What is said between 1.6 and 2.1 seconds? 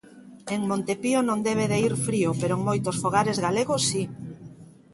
de ir